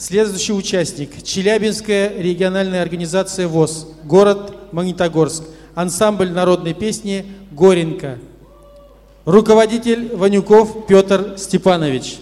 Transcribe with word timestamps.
Следующий 0.00 0.54
участник– 0.54 1.22
Челябинская 1.24 2.16
региональная 2.16 2.80
организация 2.80 3.46
ВОЗ, 3.46 3.86
город 4.02 4.72
Магнитогорск, 4.72 5.44
ансамбль 5.74 6.30
народной 6.30 6.72
песни 6.72 7.26
«Горенко». 7.50 8.18
Руководитель 9.26 10.16
Ванюков 10.16 10.86
Петр 10.86 11.36
Степанович. 11.36 12.16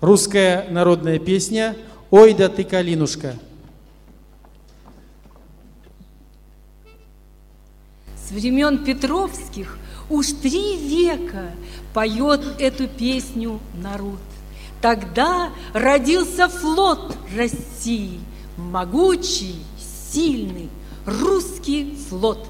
Русская 0.00 0.66
народная 0.68 1.20
песня 1.20 1.76
«Ой 2.10 2.34
да 2.34 2.48
ты, 2.48 2.64
калинушка». 2.64 3.36
С 8.16 8.32
времен 8.32 8.84
Петровских 8.84 9.78
уж 10.10 10.32
три 10.42 10.76
века 10.76 11.52
поет 11.94 12.40
эту 12.58 12.88
песню 12.88 13.60
народ. 13.80 14.18
Тогда 14.82 15.50
родился 15.72 16.48
флот 16.48 17.16
России, 17.36 18.18
могучий, 18.56 19.62
сильный 19.78 20.68
русский 21.06 21.96
флот. 22.10 22.44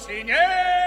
señor. 0.00 0.79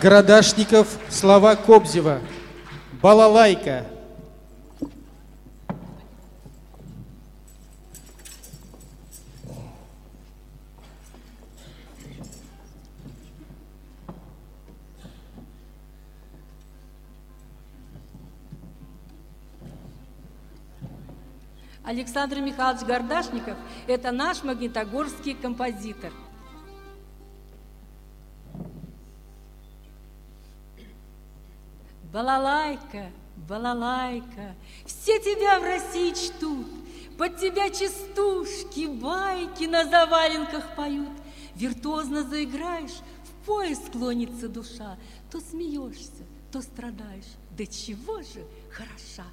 Городашников, 0.00 0.96
слова 1.10 1.56
Кобзева, 1.56 2.20
балалайка. 3.02 3.84
Александр 21.82 22.36
Михайлович 22.36 22.86
Гордашников– 22.86 23.56
это 23.88 24.12
наш 24.12 24.44
магнитогорский 24.44 25.34
композитор– 25.34 26.12
Балалайка, 32.12 33.10
балалайка, 33.36 34.54
все 34.86 35.18
тебя 35.18 35.60
в 35.60 35.62
России 35.62 36.14
чтут, 36.14 36.66
под 37.18 37.36
тебя 37.36 37.68
частушки, 37.68 38.86
байки 38.86 39.64
на 39.64 39.84
заваленках 39.84 40.74
поют. 40.74 41.10
Виртуозно 41.54 42.22
заиграешь, 42.22 43.02
в 43.24 43.46
пояс 43.46 43.78
склонится 43.86 44.48
душа, 44.48 44.96
то 45.30 45.38
смеешься, 45.40 46.24
то 46.50 46.62
страдаешь. 46.62 47.36
Да 47.50 47.66
чего 47.66 48.22
же 48.22 48.46
хороша! 48.70 49.26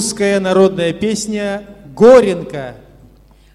Русская 0.00 0.40
народная 0.40 0.94
песня 0.94 1.76
«Горенка». 1.94 2.74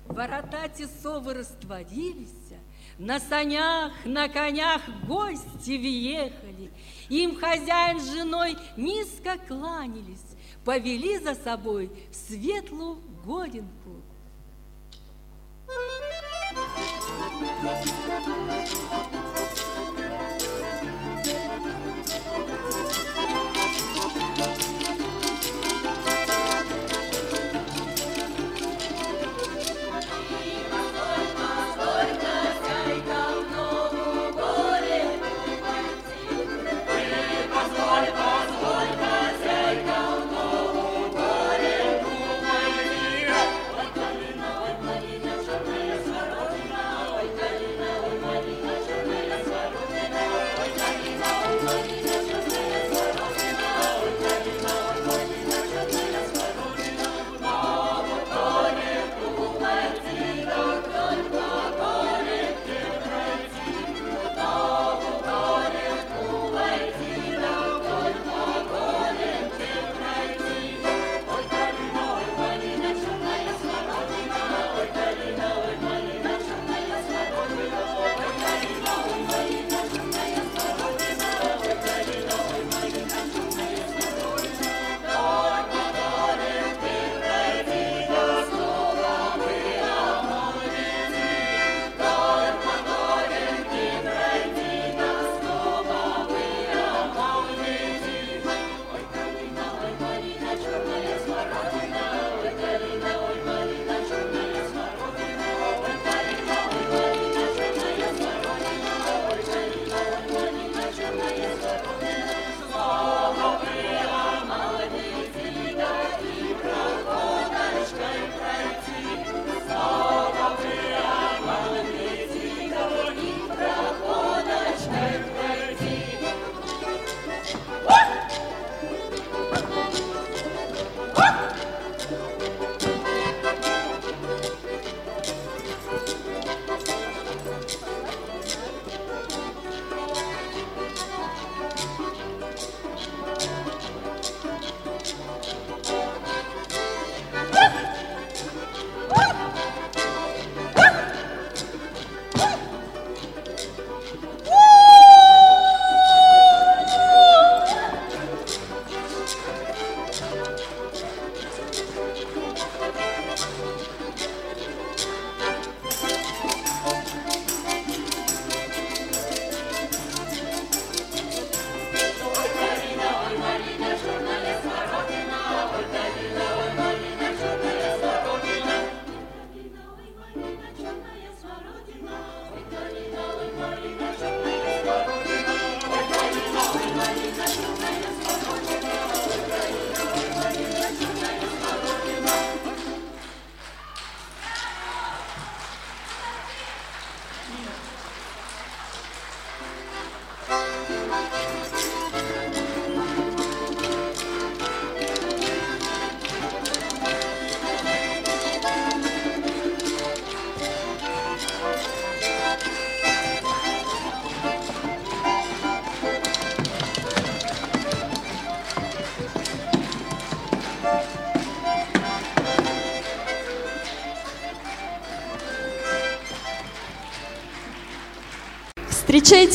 Ворота 0.06 0.70
тесовы 0.78 1.34
растворились, 1.34 2.54
на 3.00 3.20
санях, 3.20 3.92
на 4.06 4.30
конях 4.30 4.84
гости 5.08 5.76
въехали. 5.76 6.70
Им 7.10 7.36
хозяин 7.40 8.00
с 8.00 8.14
женой 8.14 8.56
низко 8.78 9.40
кланялись, 9.48 10.36
повели 10.64 11.18
за 11.18 11.34
собой 11.34 11.90
в 12.12 12.16
светлую 12.16 13.00
горенку. 13.26 13.85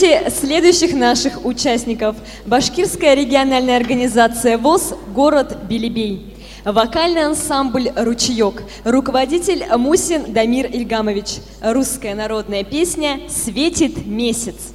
Встречайте 0.01 0.31
следующих 0.31 0.95
наших 0.95 1.45
участников. 1.45 2.17
Башкирская 2.47 3.13
региональная 3.13 3.77
организация 3.77 4.57
ВОЗ 4.57 4.95
«Город 5.15 5.59
Белебей». 5.69 6.35
Вокальный 6.65 7.27
ансамбль 7.27 7.93
«Ручеек». 7.95 8.63
Руководитель 8.85 9.63
Мусин 9.77 10.33
Дамир 10.33 10.65
Ильгамович. 10.73 11.41
Русская 11.61 12.15
народная 12.15 12.65
песня 12.65 13.21
«Светит 13.29 14.07
месяц». 14.07 14.73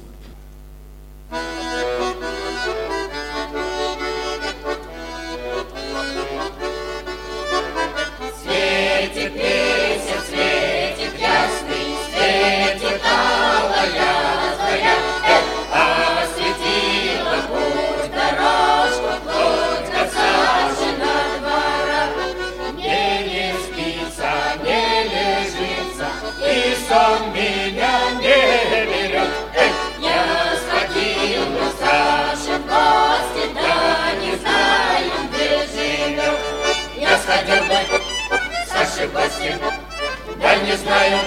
Я 40.40 40.56
не 40.56 40.76
знаю, 40.76 41.18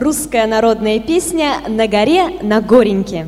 русская 0.00 0.46
народная 0.46 0.98
песня 0.98 1.60
«На 1.68 1.86
горе 1.86 2.28
на 2.42 2.60
гореньке». 2.60 3.26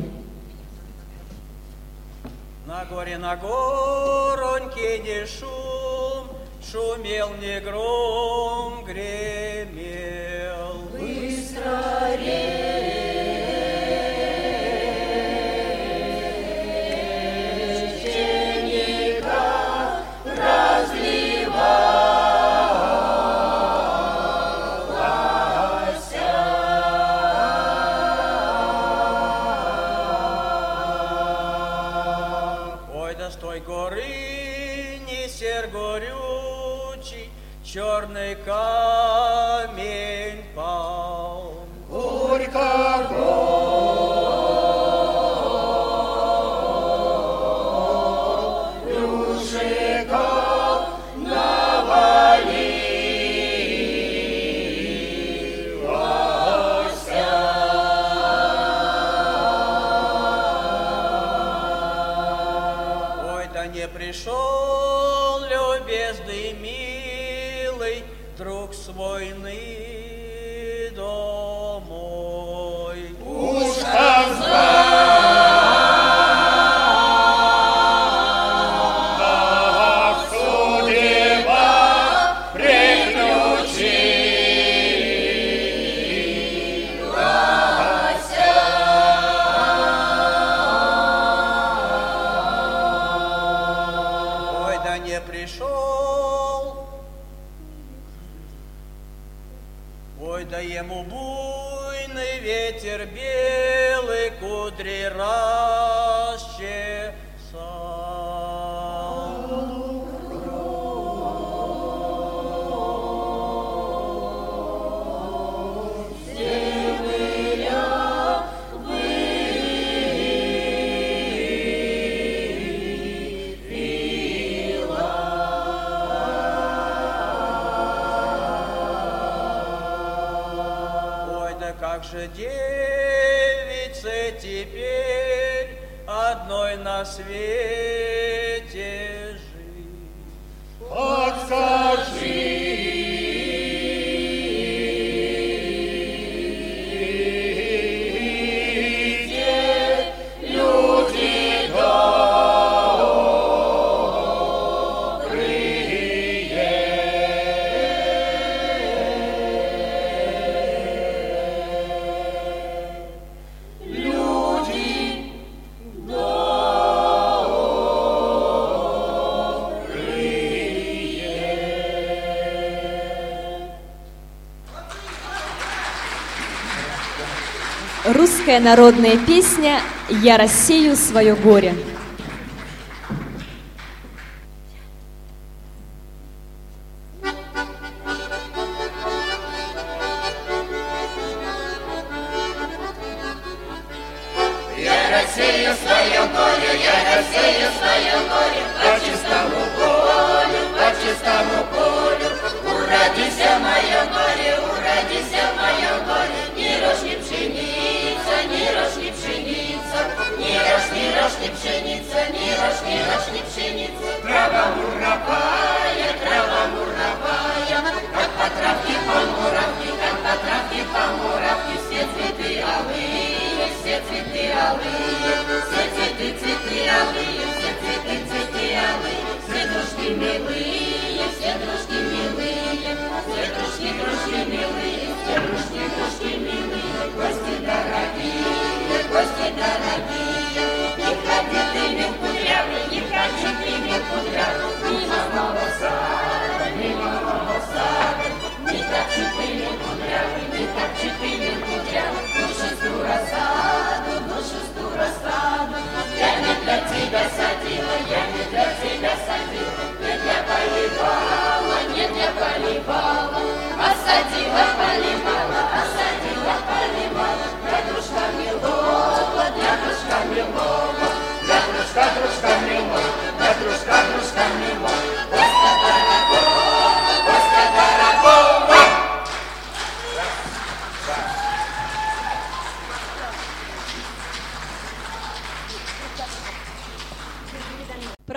Русская 178.13 178.59
народная 178.59 179.17
песня 179.17 179.79
«Я 180.21 180.37
рассею 180.37 180.95
свое 180.95 181.33
горе». 181.33 181.73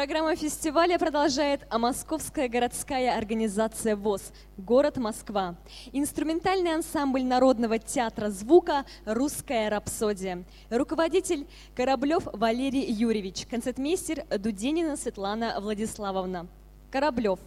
Программа 0.07 0.37
фестиваля 0.37 1.01
продолжает 1.01 1.67
а 1.69 1.81
Московская 1.81 2.49
городская 2.49 3.19
организация 3.19 3.97
ВОЗ 3.97 4.33
«Город 4.57 4.99
Москва». 4.99 5.57
Инструментальный 5.93 6.77
ансамбль 6.77 7.25
Народного 7.25 7.81
театра 7.81 8.31
звука 8.31 8.85
«Русская 9.05 9.69
рапсодия». 9.69 10.45
Руководитель 10.71 11.49
Кораблев 11.75 12.29
Валерий 12.33 12.89
Юрьевич. 12.89 13.49
Концертмейстер 13.51 14.25
Дуденина 14.39 14.97
Светлана 14.97 15.57
Владиславовна. 15.61 16.47
Кораблев. 16.93 17.41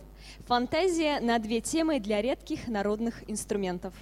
Фантазия 0.46 1.22
на 1.22 1.40
две 1.40 1.62
темы 1.62 2.02
для 2.02 2.22
редких 2.22 2.68
народных 2.68 3.24
инструментов. 3.32 3.94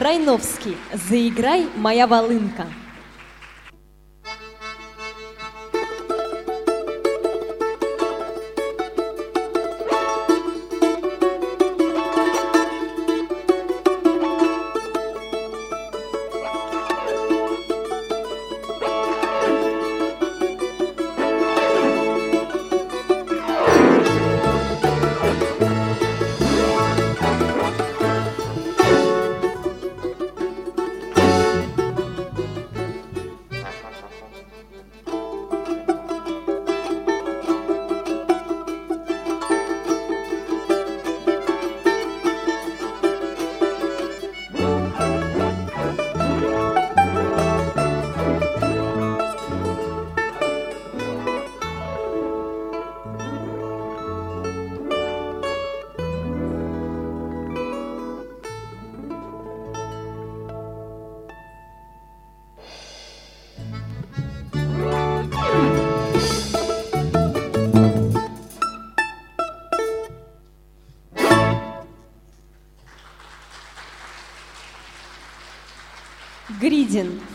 Крайновский, 0.00 0.78
заиграй 0.94 1.68
моя 1.76 2.06
волынка. 2.06 2.64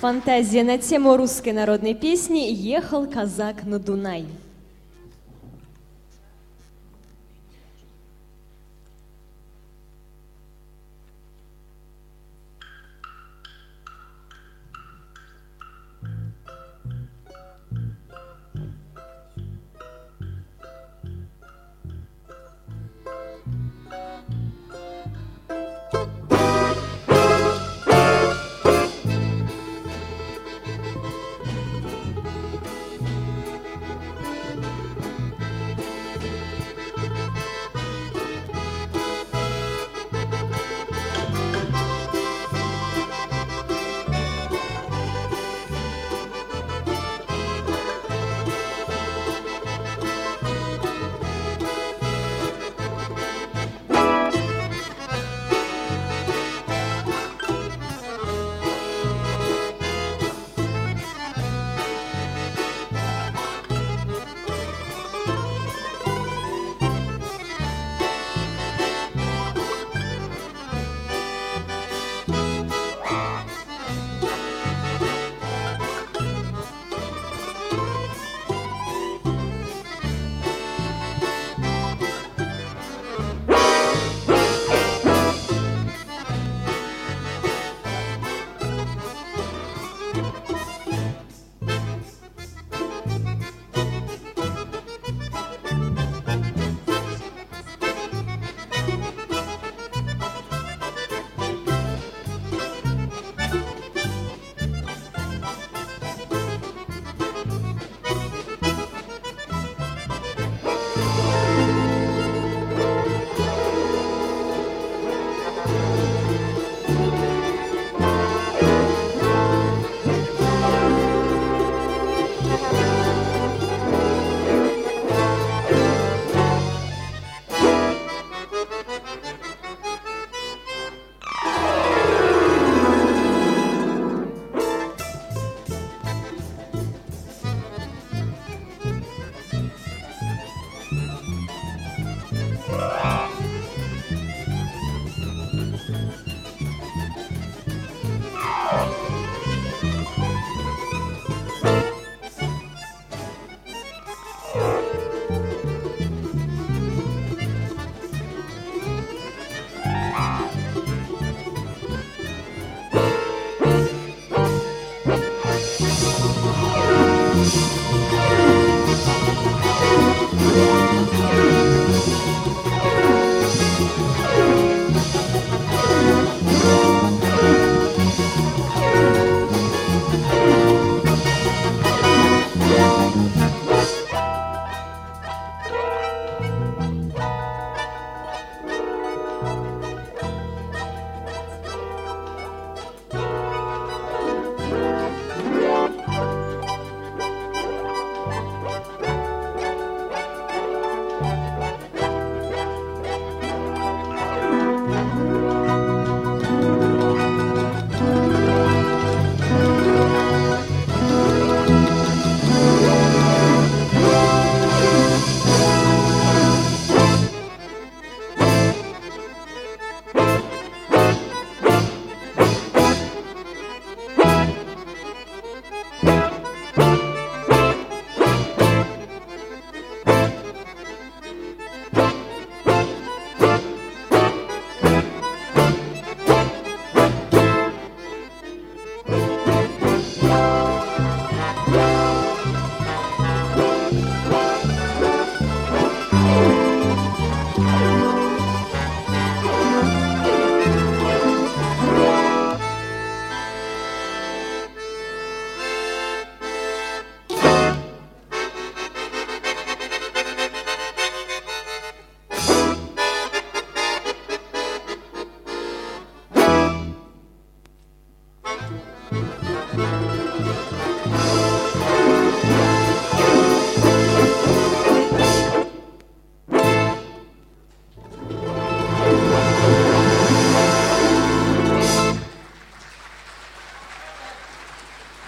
Фантазия 0.06 0.64
на 0.64 0.78
тему 0.78 1.18
русской 1.18 1.52
народной 1.52 1.96
песни 1.96 2.52
«Ехал 2.52 3.08
казак 3.08 3.64
на 3.66 3.80
Дунай». 3.80 4.26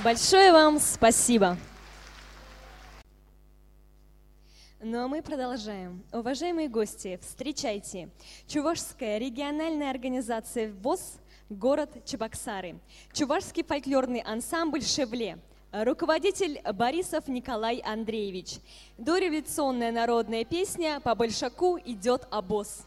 Большое 0.07 0.53
вам 0.53 0.79
спасибо. 0.79 1.57
Ну 4.79 5.03
а 5.03 5.07
мы 5.09 5.21
продолжаем. 5.21 6.01
Уважаемые 6.13 6.69
гости, 6.69 7.19
встречайте. 7.21 8.07
Чувашская 8.47 9.17
региональная 9.17 9.89
организация 9.89 10.71
ВОЗ, 10.71 11.19
город 11.49 12.05
Чебоксары. 12.05 12.79
Чувашский 13.11 13.65
фольклорный 13.65 14.21
ансамбль 14.21 14.81
«Шевле». 14.81 15.39
Руководитель 15.73 16.61
Борисов 16.73 17.27
Николай 17.27 17.79
Андреевич. 17.85 18.59
Дореволюционная 18.97 19.91
народная 19.91 20.45
песня 20.45 21.01
«По 21.01 21.15
большаку 21.15 21.77
идет 21.83 22.25
обоз». 22.31 22.86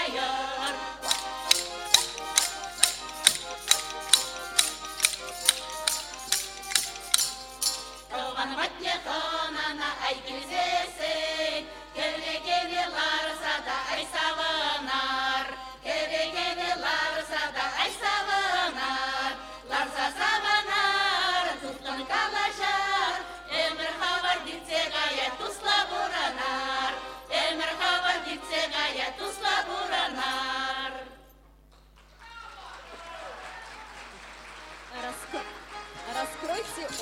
ake 8.79 8.93
so 9.03 9.17
mana 9.55 9.87
aikin 10.07 10.39
sai 10.49 10.80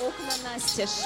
окна 0.00 0.34
настежь. 0.44 1.04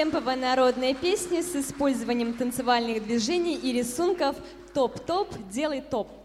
Темповая 0.00 0.36
народная 0.36 0.94
песня 0.94 1.42
с 1.42 1.54
использованием 1.54 2.32
танцевальных 2.32 3.04
движений 3.04 3.54
и 3.54 3.70
рисунков 3.70 4.34
«Топ-топ, 4.72 5.28
делай 5.50 5.82
топ». 5.82 6.19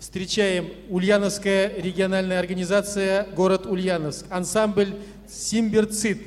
встречаем 0.00 0.70
Ульяновская 0.88 1.72
региональная 1.76 2.38
организация 2.38 3.26
«Город 3.34 3.66
Ульяновск», 3.66 4.26
ансамбль 4.30 4.94
«Симберцит», 5.28 6.18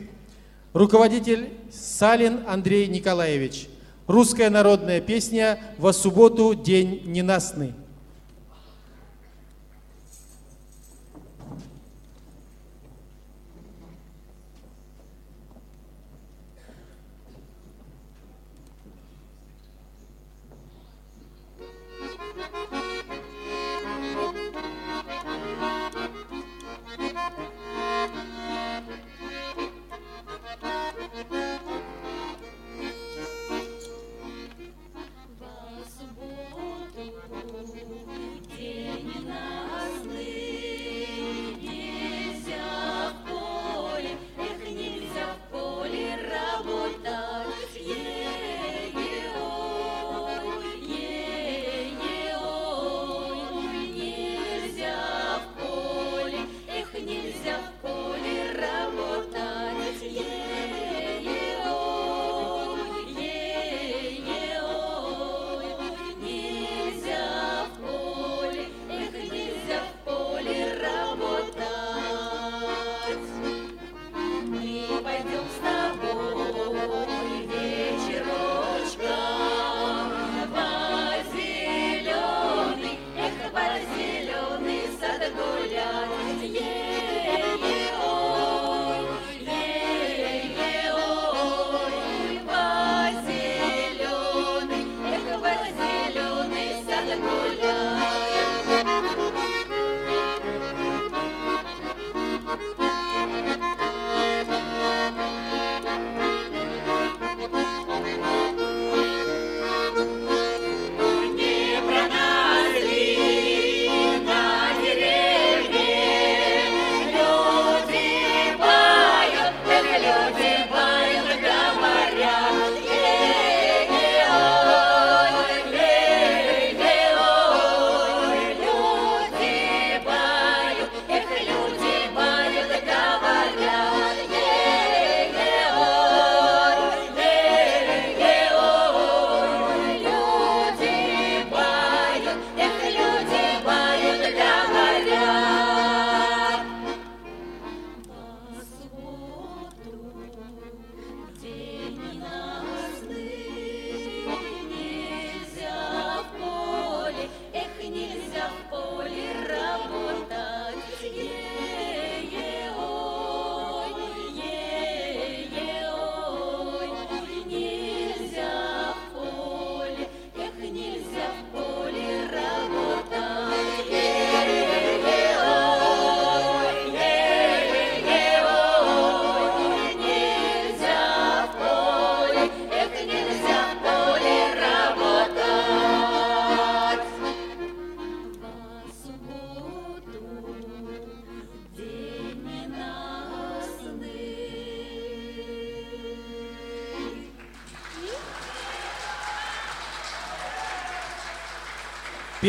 руководитель 0.73 1.49
Салин 1.71 2.41
Андрей 2.47 2.87
Николаевич, 2.87 3.67
русская 4.07 4.49
народная 4.49 5.01
песня. 5.01 5.59
«Во 5.77 5.93
субботу 5.93 6.53
день 6.53 7.03
ненастный». 7.05 7.73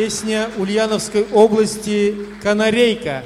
Песня 0.02 0.50
Ульяновской 0.58 1.24
области 1.32 2.12
«Канарейка». 2.42 3.22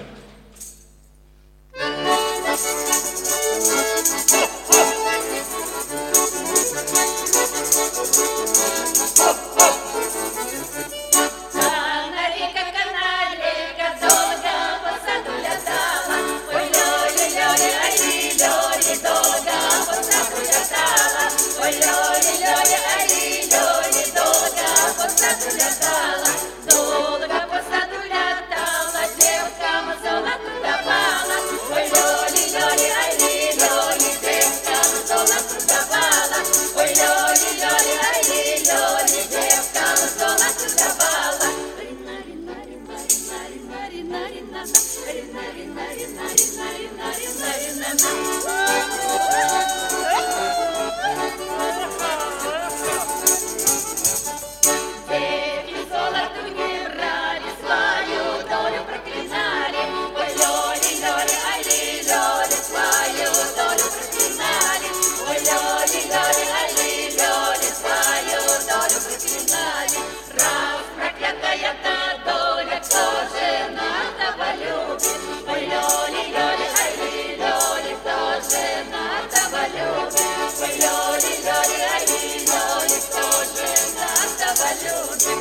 Ой, 21.59 21.72
Лёля, 21.72 22.27
Thank 45.37 45.59
you. 51.41 51.45
Сладкая 71.47 71.74
та 71.82 71.99
доля, 72.24 72.78
кто 72.82 73.05
надо 73.70 74.26
полюбит? 74.36 75.20
Ой, 75.49 75.61
Лёли, 75.61 76.22
Лёли, 76.34 76.66
ай, 76.82 76.92
надо 78.90 79.40
полюбит? 79.53 80.18
Ой, 80.61 80.72
Лёли, 80.80 81.32
Лёли, 81.47 81.78
ай, 81.94 82.05
надо 84.07 84.49
полюбит? 84.59 85.40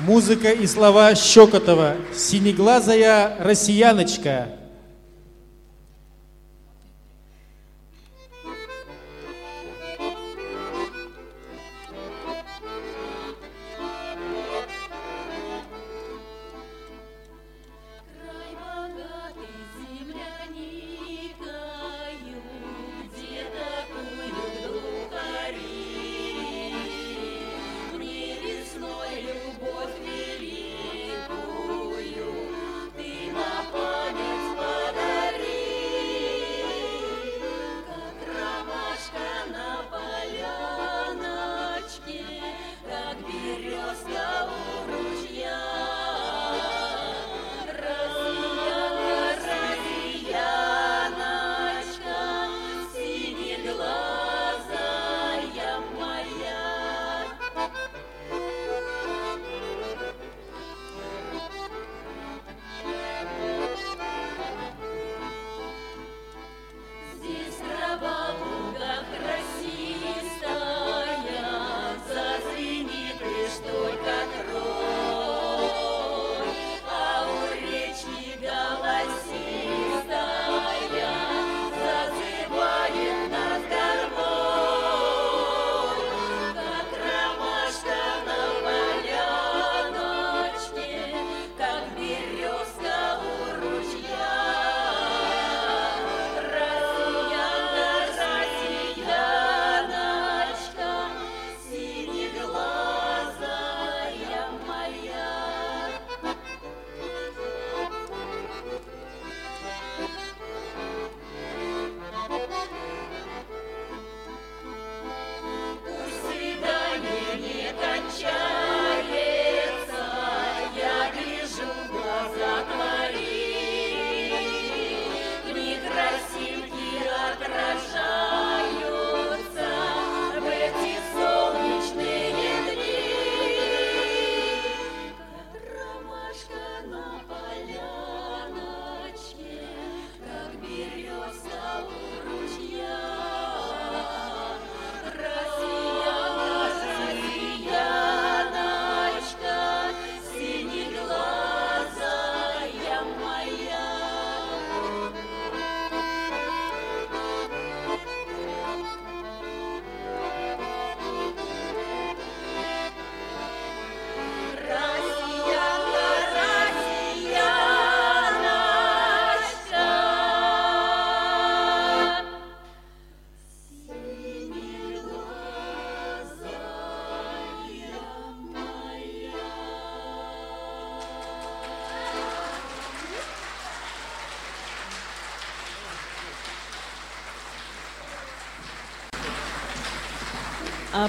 Музыка 0.00 0.50
и 0.50 0.66
слова 0.66 1.14
Щекотова. 1.14 1.94
«Синеглазая 2.12 3.36
россияночка» 3.38 4.48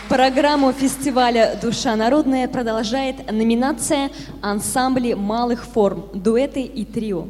Программу 0.09 0.73
фестиваля 0.73 1.57
«Душа 1.61 1.95
народная» 1.95 2.47
продолжает 2.47 3.31
номинация 3.31 4.09
«Ансамбли 4.41 5.13
малых 5.13 5.65
форм. 5.65 6.05
Дуэты 6.13 6.61
и 6.61 6.83
трио». 6.85 7.27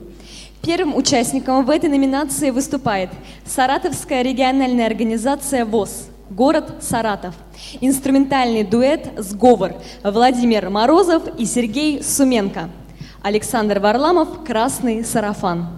Первым 0.62 0.96
участником 0.96 1.64
в 1.66 1.70
этой 1.70 1.90
номинации 1.90 2.50
выступает 2.50 3.10
Саратовская 3.46 4.24
региональная 4.24 4.88
организация 4.88 5.64
ВОЗ, 5.64 6.08
город 6.30 6.82
Саратов. 6.82 7.36
Инструментальный 7.82 8.64
дуэт 8.64 9.10
«Сговор» 9.18 9.76
Владимир 10.04 10.70
Морозов 10.70 11.24
и 11.38 11.46
Сергей 11.46 12.02
Суменко. 12.04 12.70
Александр 13.22 13.80
Варламов 13.80 14.44
«Красный 14.44 15.04
сарафан». 15.04 15.75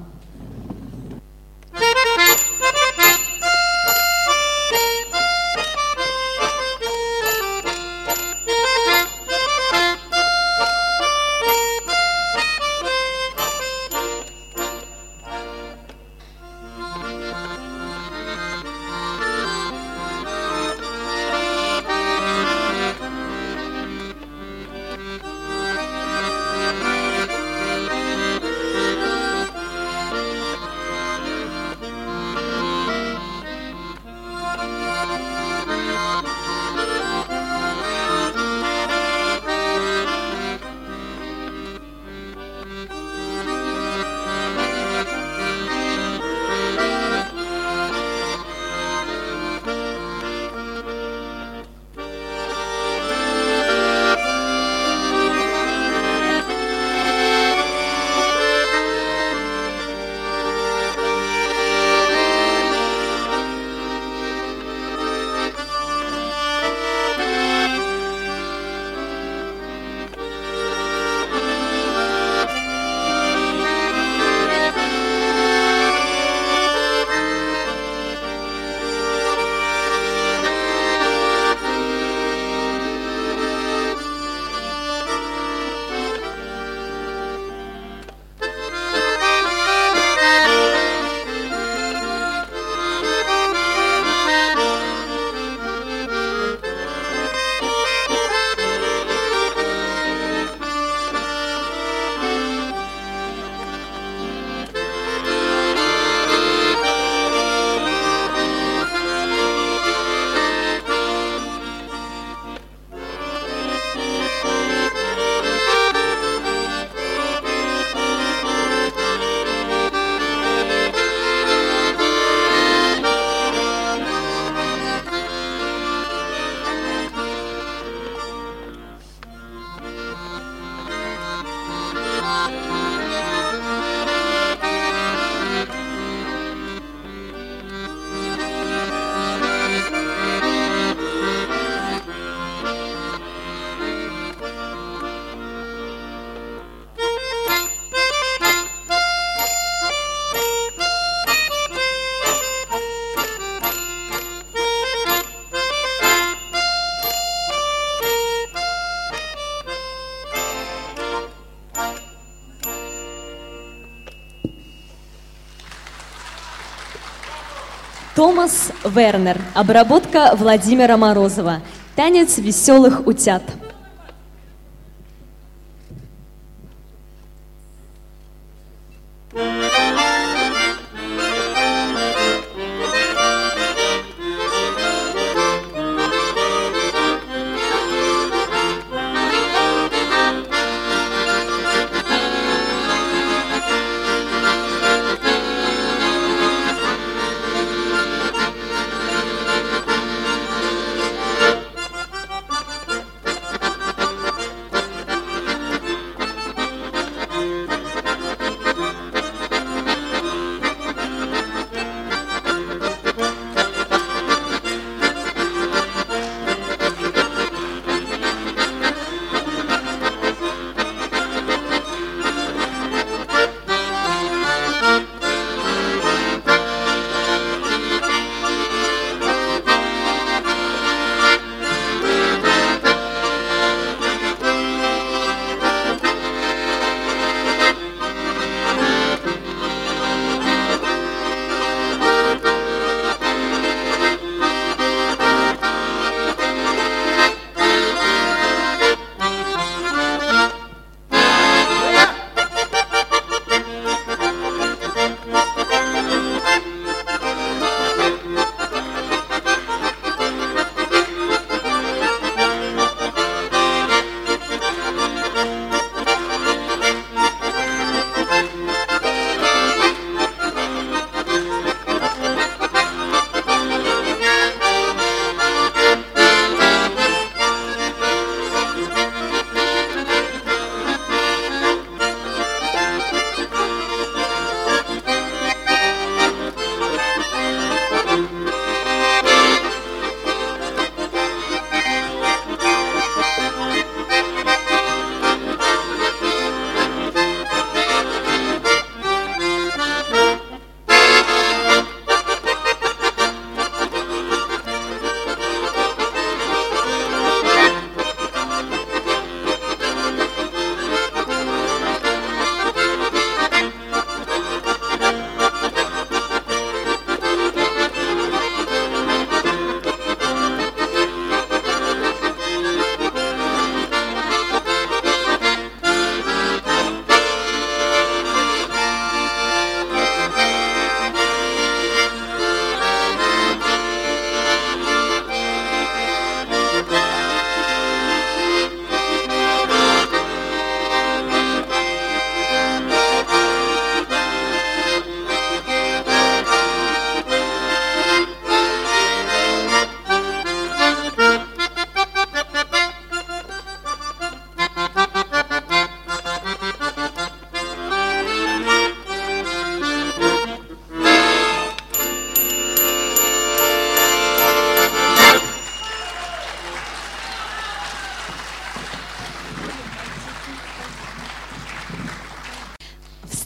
Томас 168.18 168.72
Вернер. 168.84 169.39
Обработка 169.53 170.32
Владимира 170.34 170.97
Морозова. 170.97 171.61
Танец 171.95 172.39
веселых 172.39 173.05
утят. 173.05 173.43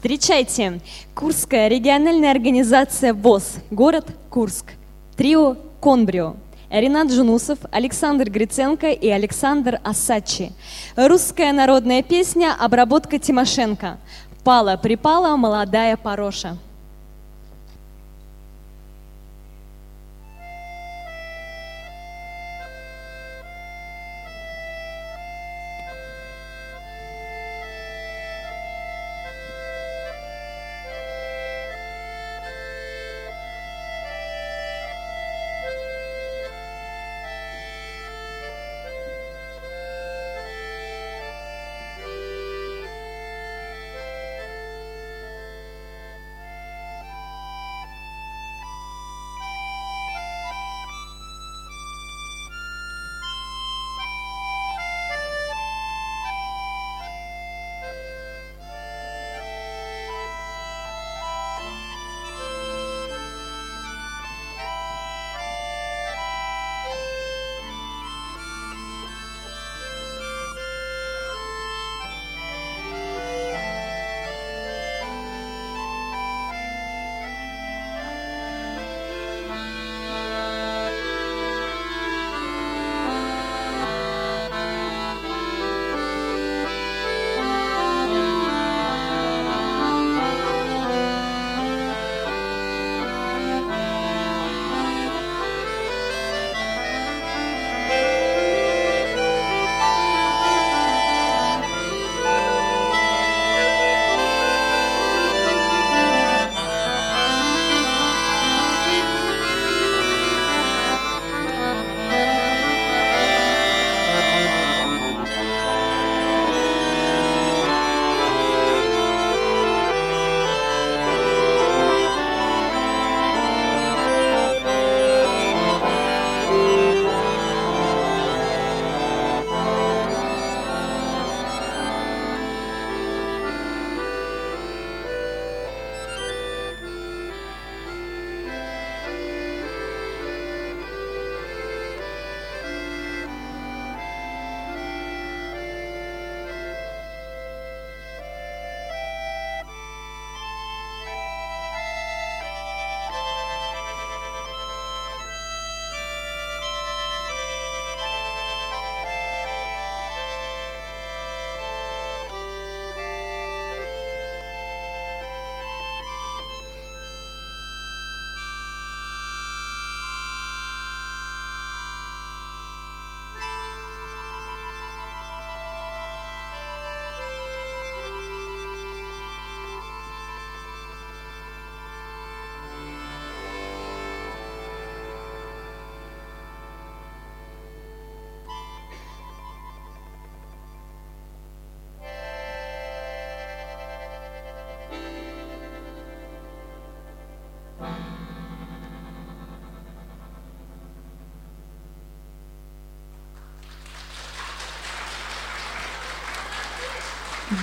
Встречайте, 0.02 0.82
Курская 1.14 1.68
региональная 1.68 2.32
организация 2.32 3.14
ВОЗ, 3.14 3.58
город 3.70 4.08
Курск, 4.32 4.72
трио 5.16 5.58
«Конбрио». 5.80 6.38
Ренат 6.72 7.12
Жунусов, 7.12 7.60
Александр 7.72 8.28
Гриценко 8.28 8.90
и 8.90 9.08
Александр 9.10 9.80
Асачи. 9.84 10.54
Русская 10.96 11.54
народная 11.54 12.02
песня 12.02 12.56
«Обработка 12.60 13.20
Тимошенко». 13.20 14.00
Пала-припала 14.44 15.38
молодая 15.38 15.96
пороша. 15.98 16.58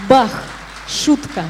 Бах! 0.09 0.30
Шутка. 0.86 1.45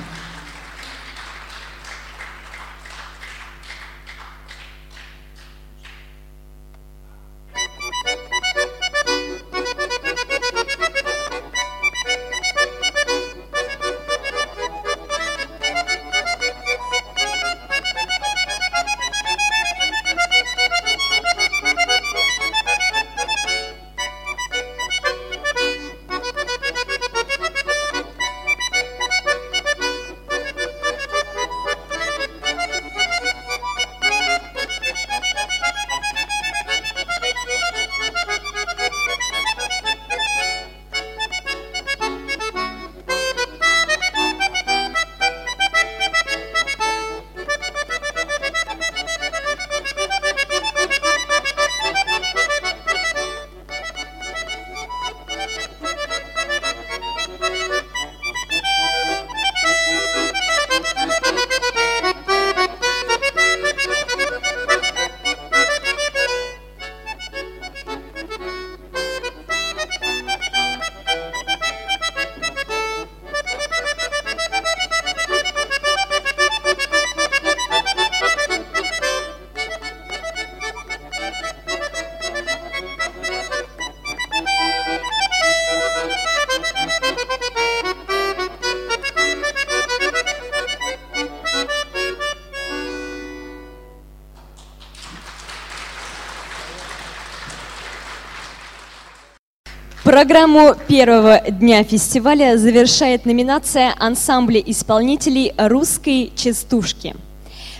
Программу 100.18 100.74
первого 100.88 101.40
дня 101.48 101.84
фестиваля 101.84 102.58
завершает 102.58 103.24
номинация 103.24 103.94
ансамбля 104.00 104.58
исполнителей 104.58 105.54
русской 105.56 106.32
частушки. 106.34 107.14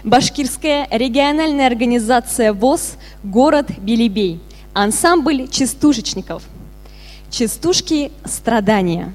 Башкирская 0.05 0.87
региональная 0.89 1.67
организация 1.67 2.53
ВОЗ 2.53 2.93
«Город 3.25 3.73
Белебей». 3.79 4.39
Ансамбль 4.73 5.49
частушечников. 5.49 6.45
Частушки 7.29 8.13
«Страдания». 8.25 9.13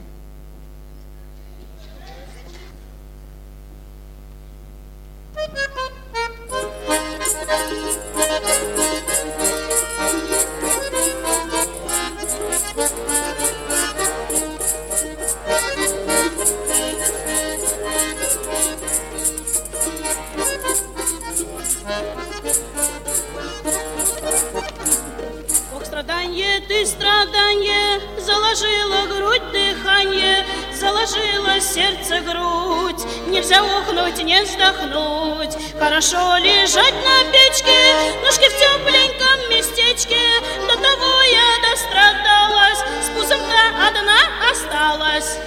Ох, 25.76 25.86
страдание 25.86 26.60
ты, 26.68 26.86
страдание, 26.86 28.02
заложила 28.20 29.06
грудь 29.08 29.52
дыхание, 29.52 30.46
заложила 30.74 31.60
сердце 31.60 32.22
грудь. 32.22 33.04
Нельзя 33.28 33.64
ухнуть, 33.64 34.24
не 34.24 34.42
вздохнуть, 34.42 35.56
хорошо 35.80 36.38
лежать 36.38 36.94
на 36.94 37.32
печке, 37.32 37.78
ножки 38.24 38.50
в 38.50 38.58
тепленьком 38.58 39.50
местечке. 39.50 40.20
До 40.68 40.76
того 40.76 41.22
я 41.24 41.70
дострадалась, 41.70 42.80
с 43.04 43.10
пузом-то 43.16 43.88
одна 43.88 44.20
осталась. 44.52 45.38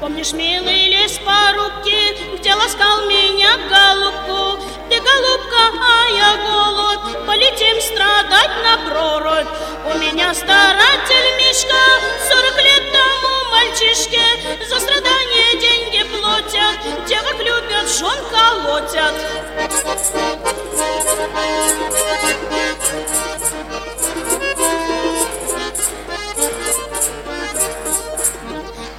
Помнишь, 0.00 0.32
милый 0.32 0.88
лес 0.88 1.18
порубки, 1.18 2.38
где 2.38 2.54
ласкал 2.54 3.06
меня 3.06 3.56
голубку? 3.68 4.62
Ты 4.88 4.96
голубка, 5.00 5.62
а 5.82 6.08
я 6.08 6.36
голубь, 6.46 7.26
полетим 7.26 7.80
страдать 7.80 8.50
на 8.64 8.78
прорубь. 8.88 9.46
У 9.92 9.98
меня 9.98 10.32
старатель 10.34 11.36
Мишка, 11.38 11.84
сорок 12.28 12.56
лет 12.62 12.92
тому 12.92 13.50
мальчишке, 13.50 14.66
за 14.68 14.80
страдания 14.80 14.99
жен 18.00 18.24
колотят. 18.30 19.14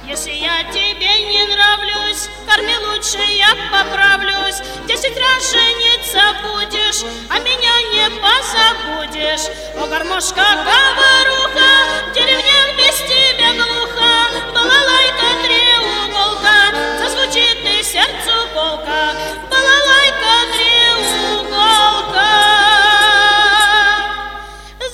Если 0.06 0.30
я 0.30 0.62
тебе 0.70 1.12
не 1.32 1.44
нравлюсь, 1.52 2.28
корми 2.46 2.76
лучше, 2.78 3.18
я 3.18 3.56
поправлюсь. 3.72 4.62
Десять 4.86 5.18
раз 5.18 5.50
жениться 5.50 6.22
будешь, 6.44 7.02
а 7.28 7.40
меня 7.40 7.74
не 7.94 8.08
позабудешь. 8.20 9.48
О, 9.80 9.86
гармошка, 9.88 10.46
говоруха, 10.62 11.70
в 12.08 12.12
деревнях 12.14 12.76
без 12.76 12.96
тебя 13.08 13.52
глухо. 13.54 14.12
Балалайка, 14.54 15.26
треуголка, 15.42 16.56
зазвучит 17.00 17.58
и 17.64 17.82
сердцу 17.82 18.41
колка. 18.54 19.14
Балалайка, 19.50 20.34
треуголка, 20.52 22.32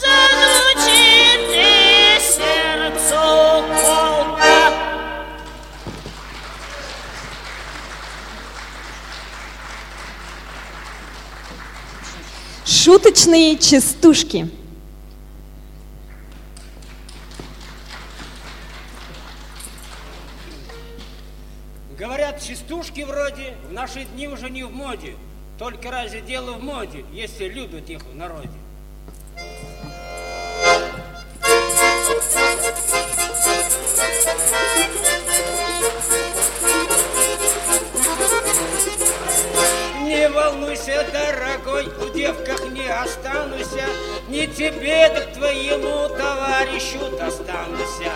зазвучит 0.03 1.49
и 1.51 2.21
сердцу 2.21 3.25
колка. 3.83 4.59
Шуточные 12.65 13.59
частушки. 13.59 14.49
Наши 23.89 24.05
дни 24.05 24.29
уже 24.29 24.51
не 24.51 24.65
в 24.65 24.71
моде. 24.71 25.15
Только 25.59 25.91
разве 25.91 26.21
дело 26.21 26.53
в 26.53 26.63
моде, 26.63 27.05
если 27.13 27.49
любят 27.49 27.89
их 27.89 28.03
в 28.03 28.15
народе? 28.15 28.51
Не 40.03 40.29
волнуйся, 40.29 41.07
дорогой, 41.13 41.87
в 41.87 42.13
девках 42.15 42.71
не 42.71 42.87
останусь, 42.89 43.67
не 44.29 44.47
тебе, 44.49 45.09
так 45.09 45.33
твоему 45.33 46.09
товарищу 46.15 46.99
достанусь. 47.19 48.07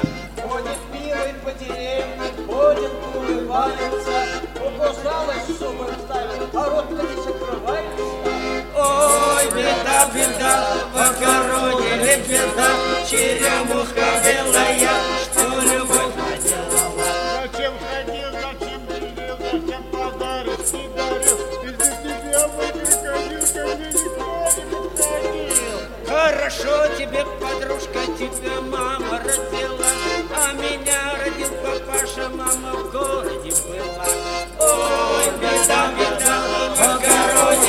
Ходит 0.42 0.78
милый 0.92 1.34
по 1.42 1.52
деревне, 1.52 2.30
ходит, 2.46 2.92
улыбается, 3.14 4.51
Угрожалась 4.82 5.46
суммы 5.60 5.86
ставит, 6.04 6.54
а 6.54 6.56
рот 6.68 6.90
не 6.90 6.96
закрывается. 7.22 8.04
Ой, 8.74 9.46
беда, 9.54 9.98
беда, 10.12 10.54
покоронили 10.92 12.14
беда, 12.26 12.70
черемуха 13.08 14.08
белая, 14.24 14.94
что 15.22 15.44
любовь 15.62 16.14
наделала. 16.16 17.10
Зачем 17.42 17.74
ходил, 17.78 18.30
зачем 18.32 18.80
делил, 18.88 19.36
зачем 19.38 19.82
подарок 19.92 20.62
не 20.72 20.88
дарил? 20.88 21.38
Из-за 21.62 21.86
тебя 22.02 22.42
мой 22.48 22.70
приходил, 22.72 23.44
ко 23.54 23.62
мне 23.76 23.86
никто 23.86 24.24
не 24.58 24.64
подходил. 24.74 25.78
Хорошо 26.08 26.74
тебе, 26.98 27.22
подружка, 27.40 28.00
тебя 28.18 28.56
мама 28.62 29.14
родила, 29.20 29.90
а 30.34 30.52
меня 30.54 31.00
родил 31.24 31.52
папаша, 31.62 32.28
мама 32.30 32.72
в 32.74 32.90
городе 32.90 33.52
была. 33.68 34.06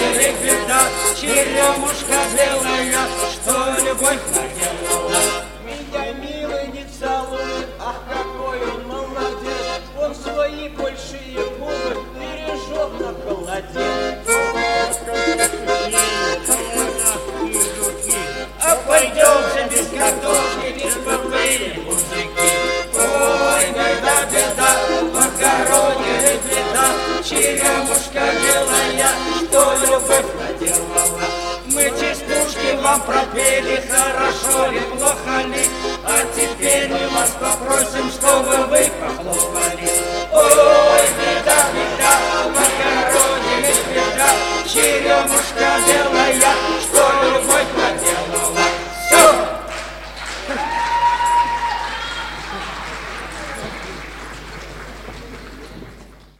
Покоронили 0.03 0.35
беда, 0.41 0.81
черемушка 1.19 2.19
белая, 2.35 3.07
что 3.31 3.53
любовь 3.83 4.19
наделала. 4.33 5.21
Меня 5.65 6.13
милый 6.13 6.67
не 6.67 6.85
целует, 6.85 7.67
ах, 7.79 8.01
какой 8.09 8.59
он 8.61 8.87
молодец. 8.87 9.81
Он 9.99 10.15
свои 10.15 10.69
большие 10.69 11.43
губы 11.57 12.03
бережет 12.15 12.99
на 12.99 13.13
холоде. 13.23 13.92
Любовь 29.71 30.25
наделала. 30.39 31.43
Мы 31.67 31.83
частушки 31.99 32.75
вам 32.83 33.01
пропели, 33.01 33.81
хорошо 33.89 34.71
ли, 34.71 34.79
плохо 34.81 35.41
ли, 35.47 35.65
а 36.05 36.19
теперь 36.35 36.89
мы 36.89 37.07
вас 37.09 37.31
попросим, 37.39 38.11
чтобы 38.11 38.55
вы 38.67 38.91
похлопали. 38.99 39.89
Ой, 40.31 41.05
беда, 41.17 41.65
беда, 41.73 42.13
покоронили 42.53 43.73
беда, 43.89 44.29
черемушка 44.67 45.79
белая, 45.87 46.53